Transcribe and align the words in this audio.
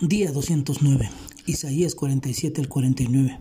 Día 0.00 0.30
209, 0.30 1.10
Isaías 1.46 1.96
47 1.96 2.60
al 2.60 2.68
49. 2.68 3.40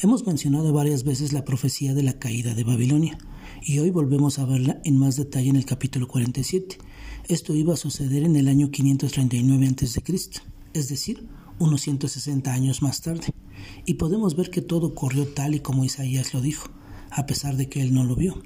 Hemos 0.00 0.24
mencionado 0.24 0.72
varias 0.72 1.02
veces 1.02 1.32
la 1.32 1.44
profecía 1.44 1.94
de 1.94 2.04
la 2.04 2.12
caída 2.12 2.54
de 2.54 2.62
Babilonia 2.62 3.18
y 3.60 3.80
hoy 3.80 3.90
volvemos 3.90 4.38
a 4.38 4.44
verla 4.44 4.80
en 4.84 4.96
más 4.96 5.16
detalle 5.16 5.50
en 5.50 5.56
el 5.56 5.64
capítulo 5.64 6.06
47. 6.06 6.78
Esto 7.26 7.56
iba 7.56 7.74
a 7.74 7.76
suceder 7.76 8.22
en 8.22 8.36
el 8.36 8.46
año 8.46 8.70
539 8.70 9.66
a.C., 9.66 10.02
es 10.74 10.88
decir, 10.88 11.26
unos 11.58 11.80
160 11.80 12.52
años 12.52 12.82
más 12.82 13.00
tarde, 13.00 13.34
y 13.84 13.94
podemos 13.94 14.36
ver 14.36 14.50
que 14.50 14.62
todo 14.62 14.86
ocurrió 14.86 15.26
tal 15.26 15.56
y 15.56 15.60
como 15.60 15.84
Isaías 15.84 16.34
lo 16.34 16.40
dijo, 16.40 16.70
a 17.10 17.26
pesar 17.26 17.56
de 17.56 17.68
que 17.68 17.82
él 17.82 17.92
no 17.92 18.04
lo 18.04 18.14
vio. 18.14 18.40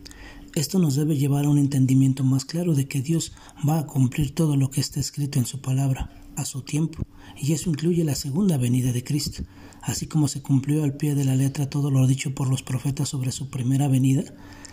Esto 0.55 0.79
nos 0.79 0.97
debe 0.97 1.19
llevar 1.19 1.45
a 1.45 1.51
un 1.51 1.59
entendimiento 1.59 2.25
más 2.25 2.47
claro 2.47 2.75
de 2.75 2.89
que 2.89 3.03
Dios 3.03 3.33
va 3.69 3.81
a 3.81 3.87
cumplir 3.87 4.35
todo 4.35 4.57
lo 4.57 4.71
que 4.71 4.81
está 4.81 4.99
escrito 4.99 5.39
en 5.39 5.45
su 5.45 5.61
palabra 5.61 6.24
a 6.37 6.45
su 6.45 6.63
tiempo, 6.63 7.03
y 7.37 7.53
eso 7.53 7.71
incluye 7.71 8.05
la 8.05 8.15
segunda 8.15 8.57
venida 8.57 8.93
de 8.93 9.05
Cristo. 9.05 9.43
Así 9.83 10.07
como 10.07 10.29
se 10.29 10.43
cumplió 10.43 10.83
al 10.85 10.97
pie 10.97 11.15
de 11.15 11.25
la 11.25 11.37
letra 11.37 11.69
todo 11.69 11.91
lo 11.91 12.07
dicho 12.07 12.35
por 12.35 12.49
los 12.49 12.63
profetas 12.63 13.09
sobre 13.09 13.33
su 13.33 13.51
primera 13.51 13.89
venida, 13.89 14.25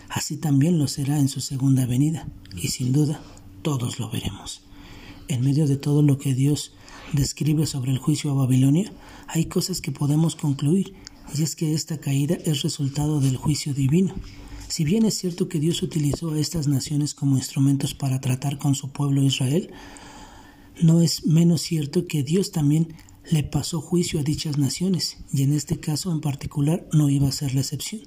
así 0.08 0.36
también 0.36 0.78
lo 0.78 0.88
será 0.88 1.18
en 1.18 1.28
su 1.28 1.40
segunda 1.40 1.86
venida, 1.86 2.26
y 2.56 2.68
sin 2.68 2.92
duda 2.92 3.20
todos 3.62 3.98
lo 3.98 4.10
veremos. 4.10 4.62
En 5.28 5.42
medio 5.42 5.66
de 5.66 5.76
todo 5.76 6.02
lo 6.02 6.18
que 6.18 6.34
Dios 6.34 6.72
describe 7.12 7.66
sobre 7.66 7.92
el 7.92 7.98
juicio 7.98 8.30
a 8.30 8.34
Babilonia, 8.34 8.92
hay 9.28 9.46
cosas 9.46 9.80
que 9.80 9.92
podemos 9.92 10.36
concluir, 10.36 10.94
y 11.36 11.42
es 11.42 11.56
que 11.56 11.74
esta 11.74 11.98
caída 11.98 12.36
es 12.44 12.62
resultado 12.62 13.20
del 13.20 13.36
juicio 13.36 13.74
divino. 13.74 14.14
Si 14.68 14.84
bien 14.84 15.04
es 15.04 15.18
cierto 15.18 15.48
que 15.48 15.60
Dios 15.60 15.82
utilizó 15.82 16.30
a 16.30 16.38
estas 16.38 16.66
naciones 16.66 17.12
como 17.14 17.36
instrumentos 17.36 17.94
para 17.94 18.20
tratar 18.20 18.58
con 18.58 18.74
su 18.74 18.88
pueblo 18.90 19.22
Israel, 19.22 19.70
no 20.80 21.00
es 21.00 21.26
menos 21.26 21.62
cierto 21.62 22.06
que 22.06 22.22
Dios 22.22 22.52
también 22.52 22.94
le 23.30 23.42
pasó 23.42 23.80
juicio 23.80 24.20
a 24.20 24.22
dichas 24.22 24.58
naciones, 24.58 25.18
y 25.32 25.42
en 25.42 25.52
este 25.52 25.78
caso 25.78 26.12
en 26.12 26.20
particular 26.20 26.88
no 26.92 27.08
iba 27.08 27.28
a 27.28 27.32
ser 27.32 27.54
la 27.54 27.60
excepción. 27.60 28.02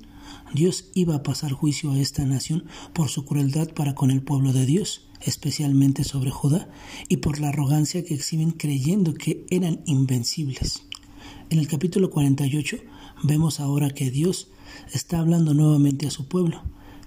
Dios 0.54 0.86
iba 0.94 1.16
a 1.16 1.24
pasar 1.24 1.52
juicio 1.52 1.92
a 1.92 2.00
esta 2.00 2.26
nación 2.26 2.66
por 2.94 3.10
su 3.10 3.26
crueldad 3.26 3.70
para 3.74 3.96
con 3.96 4.12
el 4.12 4.22
pueblo 4.22 4.54
de 4.54 4.66
Dios, 4.66 5.08
especialmente 5.22 6.04
sobre 6.04 6.32
Judá, 6.32 6.70
y 7.08 7.18
por 7.18 7.40
la 7.40 7.50
arrogancia 7.50 8.04
que 8.04 8.14
exhiben 8.14 8.52
creyendo 8.52 9.14
que 9.14 9.46
eran 9.50 9.82
invencibles. 9.86 10.84
En 11.50 11.60
el 11.60 11.68
capítulo 11.68 12.10
48 12.10 12.78
vemos 13.24 13.60
ahora 13.60 13.90
que 13.90 14.12
Dios 14.12 14.50
está 14.94 15.20
hablando 15.20 15.54
nuevamente 15.54 16.08
a 16.08 16.12
su 16.12 16.28
pueblo, 16.28 16.64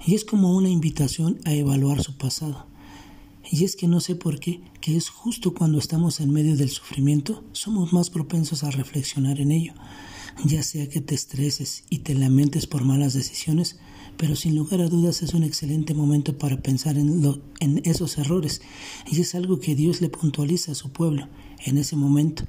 y 0.06 0.14
es 0.14 0.24
como 0.24 0.56
una 0.56 0.70
invitación 0.70 1.40
a 1.44 1.52
evaluar 1.52 2.02
su 2.02 2.16
pasado. 2.16 2.66
Y 3.50 3.64
es 3.64 3.76
que 3.76 3.88
no 3.88 4.00
sé 4.00 4.14
por 4.14 4.40
qué, 4.40 4.60
que 4.80 4.96
es 4.96 5.08
justo 5.08 5.54
cuando 5.54 5.78
estamos 5.78 6.20
en 6.20 6.30
medio 6.30 6.56
del 6.56 6.68
sufrimiento, 6.68 7.44
somos 7.52 7.92
más 7.92 8.10
propensos 8.10 8.62
a 8.62 8.70
reflexionar 8.70 9.40
en 9.40 9.52
ello, 9.52 9.72
ya 10.44 10.62
sea 10.62 10.88
que 10.88 11.00
te 11.00 11.14
estreses 11.14 11.84
y 11.88 12.00
te 12.00 12.14
lamentes 12.14 12.66
por 12.66 12.84
malas 12.84 13.14
decisiones, 13.14 13.78
pero 14.18 14.36
sin 14.36 14.54
lugar 14.54 14.80
a 14.82 14.88
dudas 14.88 15.22
es 15.22 15.32
un 15.32 15.44
excelente 15.44 15.94
momento 15.94 16.36
para 16.36 16.60
pensar 16.60 16.98
en, 16.98 17.22
en 17.60 17.80
esos 17.84 18.18
errores, 18.18 18.60
y 19.10 19.20
es 19.20 19.34
algo 19.34 19.60
que 19.60 19.74
Dios 19.74 20.02
le 20.02 20.10
puntualiza 20.10 20.72
a 20.72 20.76
su 20.76 20.90
pueblo 20.90 21.28
en 21.64 21.78
ese 21.78 21.96
momento, 21.96 22.44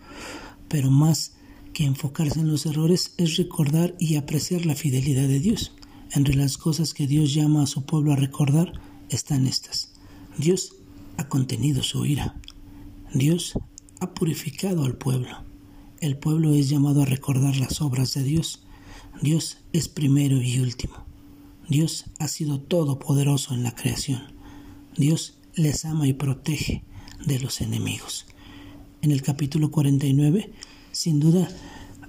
pero 0.67 0.91
más 0.91 1.33
que 1.73 1.85
enfocarse 1.85 2.41
en 2.41 2.49
los 2.49 2.65
errores 2.65 3.13
es 3.17 3.37
recordar 3.37 3.95
y 3.99 4.15
apreciar 4.15 4.65
la 4.65 4.75
fidelidad 4.75 5.27
de 5.27 5.39
Dios. 5.39 5.73
Entre 6.11 6.33
las 6.33 6.57
cosas 6.57 6.93
que 6.93 7.07
Dios 7.07 7.33
llama 7.33 7.63
a 7.63 7.67
su 7.67 7.85
pueblo 7.85 8.11
a 8.11 8.15
recordar 8.15 8.73
están 9.09 9.45
estas. 9.45 9.91
Dios 10.37 10.73
ha 11.19 11.27
contenido 11.27 11.83
su 11.83 12.05
ira. 12.05 12.39
Dios 13.13 13.59
ha 13.99 14.13
purificado 14.13 14.85
al 14.85 14.95
pueblo. 14.95 15.43
El 15.99 16.17
pueblo 16.17 16.53
es 16.53 16.69
llamado 16.69 17.01
a 17.01 17.05
recordar 17.05 17.57
las 17.57 17.81
obras 17.81 18.13
de 18.13 18.23
Dios. 18.23 18.63
Dios 19.21 19.57
es 19.73 19.89
primero 19.89 20.41
y 20.41 20.59
último. 20.59 20.95
Dios 21.67 22.05
ha 22.19 22.29
sido 22.29 22.61
todopoderoso 22.61 23.53
en 23.53 23.63
la 23.63 23.75
creación. 23.75 24.21
Dios 24.95 25.37
les 25.55 25.83
ama 25.83 26.07
y 26.07 26.13
protege 26.13 26.83
de 27.25 27.39
los 27.39 27.59
enemigos. 27.59 28.25
En 29.01 29.11
el 29.11 29.21
capítulo 29.21 29.71
49, 29.71 30.53
sin 30.93 31.19
duda, 31.19 31.49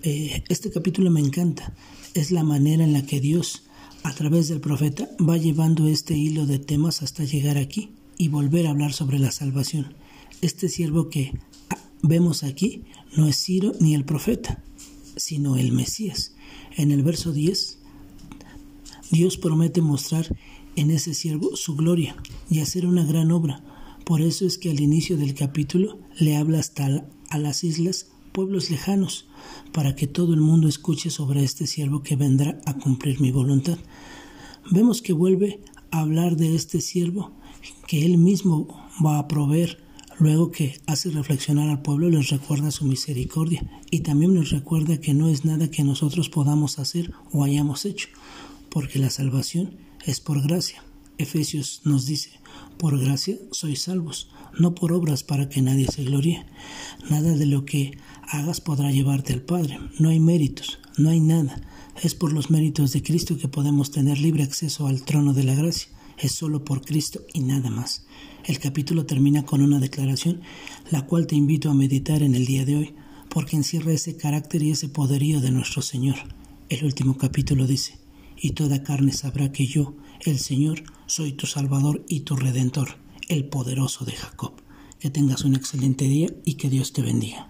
eh, 0.02 0.44
este 0.48 0.70
capítulo 0.70 1.10
me 1.10 1.20
encanta. 1.20 1.74
Es 2.14 2.30
la 2.30 2.44
manera 2.44 2.84
en 2.84 2.92
la 2.92 3.02
que 3.02 3.18
Dios, 3.18 3.64
a 4.04 4.12
través 4.14 4.46
del 4.46 4.60
profeta, 4.60 5.08
va 5.18 5.36
llevando 5.36 5.88
este 5.88 6.16
hilo 6.16 6.46
de 6.46 6.60
temas 6.60 7.02
hasta 7.02 7.24
llegar 7.24 7.56
aquí 7.56 7.90
y 8.20 8.28
volver 8.28 8.66
a 8.66 8.70
hablar 8.70 8.92
sobre 8.92 9.18
la 9.18 9.30
salvación. 9.30 9.94
Este 10.42 10.68
siervo 10.68 11.08
que 11.08 11.32
vemos 12.02 12.44
aquí 12.44 12.84
no 13.16 13.26
es 13.26 13.42
Ciro 13.42 13.72
ni 13.80 13.94
el 13.94 14.04
profeta, 14.04 14.62
sino 15.16 15.56
el 15.56 15.72
Mesías. 15.72 16.34
En 16.76 16.92
el 16.92 17.02
verso 17.02 17.32
10, 17.32 17.78
Dios 19.10 19.38
promete 19.38 19.80
mostrar 19.80 20.36
en 20.76 20.90
ese 20.90 21.14
siervo 21.14 21.56
su 21.56 21.76
gloria 21.76 22.14
y 22.50 22.60
hacer 22.60 22.84
una 22.84 23.06
gran 23.06 23.32
obra. 23.32 23.64
Por 24.04 24.20
eso 24.20 24.44
es 24.44 24.58
que 24.58 24.70
al 24.70 24.80
inicio 24.80 25.16
del 25.16 25.32
capítulo 25.32 25.98
le 26.18 26.36
habla 26.36 26.58
hasta 26.58 27.06
a 27.30 27.38
las 27.38 27.64
islas, 27.64 28.08
pueblos 28.32 28.68
lejanos, 28.68 29.28
para 29.72 29.96
que 29.96 30.06
todo 30.06 30.34
el 30.34 30.42
mundo 30.42 30.68
escuche 30.68 31.08
sobre 31.08 31.42
este 31.42 31.66
siervo 31.66 32.02
que 32.02 32.16
vendrá 32.16 32.60
a 32.66 32.74
cumplir 32.74 33.18
mi 33.18 33.32
voluntad. 33.32 33.78
Vemos 34.70 35.00
que 35.00 35.14
vuelve 35.14 35.60
a 35.90 36.00
hablar 36.00 36.36
de 36.36 36.54
este 36.54 36.82
siervo 36.82 37.39
que 37.86 38.04
Él 38.04 38.18
mismo 38.18 38.68
va 39.04 39.18
a 39.18 39.28
proveer. 39.28 39.82
Luego 40.18 40.50
que 40.50 40.78
hace 40.86 41.10
reflexionar 41.10 41.70
al 41.70 41.80
pueblo, 41.80 42.10
les 42.10 42.28
recuerda 42.28 42.70
su 42.70 42.84
misericordia 42.84 43.66
y 43.90 44.00
también 44.00 44.34
les 44.34 44.50
recuerda 44.50 45.00
que 45.00 45.14
no 45.14 45.28
es 45.28 45.46
nada 45.46 45.70
que 45.70 45.82
nosotros 45.82 46.28
podamos 46.28 46.78
hacer 46.78 47.12
o 47.32 47.42
hayamos 47.42 47.86
hecho, 47.86 48.08
porque 48.68 48.98
la 48.98 49.08
salvación 49.08 49.78
es 50.04 50.20
por 50.20 50.42
gracia. 50.42 50.84
Efesios 51.16 51.80
nos 51.84 52.04
dice, 52.04 52.30
por 52.76 52.98
gracia 52.98 53.38
sois 53.50 53.82
salvos, 53.82 54.28
no 54.58 54.74
por 54.74 54.92
obras 54.92 55.22
para 55.22 55.48
que 55.48 55.62
nadie 55.62 55.86
se 55.86 56.04
gloríe. 56.04 56.44
Nada 57.08 57.34
de 57.34 57.46
lo 57.46 57.64
que 57.64 57.96
hagas 58.22 58.60
podrá 58.60 58.90
llevarte 58.90 59.32
al 59.32 59.42
Padre, 59.42 59.78
no 59.98 60.10
hay 60.10 60.20
méritos, 60.20 60.80
no 60.98 61.08
hay 61.08 61.20
nada. 61.20 61.62
Es 62.02 62.14
por 62.14 62.32
los 62.32 62.50
méritos 62.50 62.92
de 62.92 63.02
Cristo 63.02 63.38
que 63.38 63.48
podemos 63.48 63.90
tener 63.90 64.18
libre 64.18 64.42
acceso 64.42 64.86
al 64.86 65.02
trono 65.02 65.32
de 65.32 65.44
la 65.44 65.54
gracia 65.54 65.88
es 66.20 66.32
solo 66.32 66.64
por 66.64 66.84
Cristo 66.84 67.20
y 67.32 67.40
nada 67.40 67.70
más. 67.70 68.04
El 68.44 68.58
capítulo 68.58 69.06
termina 69.06 69.44
con 69.44 69.62
una 69.62 69.78
declaración, 69.78 70.40
la 70.90 71.06
cual 71.06 71.26
te 71.26 71.36
invito 71.36 71.70
a 71.70 71.74
meditar 71.74 72.22
en 72.22 72.34
el 72.34 72.46
día 72.46 72.64
de 72.64 72.76
hoy, 72.76 72.94
porque 73.28 73.56
encierra 73.56 73.92
ese 73.92 74.16
carácter 74.16 74.62
y 74.62 74.70
ese 74.70 74.88
poderío 74.88 75.40
de 75.40 75.50
nuestro 75.50 75.82
Señor. 75.82 76.16
El 76.68 76.84
último 76.84 77.16
capítulo 77.16 77.66
dice, 77.66 77.98
y 78.40 78.50
toda 78.50 78.82
carne 78.82 79.12
sabrá 79.12 79.52
que 79.52 79.66
yo, 79.66 79.94
el 80.20 80.38
Señor, 80.38 80.82
soy 81.06 81.32
tu 81.32 81.46
Salvador 81.46 82.04
y 82.08 82.20
tu 82.20 82.36
Redentor, 82.36 82.96
el 83.28 83.44
poderoso 83.44 84.04
de 84.04 84.12
Jacob. 84.12 84.52
Que 84.98 85.10
tengas 85.10 85.44
un 85.44 85.54
excelente 85.54 86.04
día 86.06 86.28
y 86.44 86.54
que 86.54 86.68
Dios 86.68 86.92
te 86.92 87.02
bendiga. 87.02 87.49